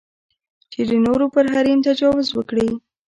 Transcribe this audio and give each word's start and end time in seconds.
چې 0.71 0.81
د 0.89 0.91
نورو 1.05 1.25
پر 1.33 1.45
حریم 1.53 1.79
تجاوز 1.87 2.27
وکړي. 2.33 2.67